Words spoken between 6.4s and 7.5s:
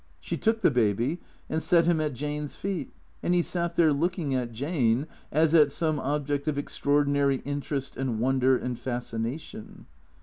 of extraordinary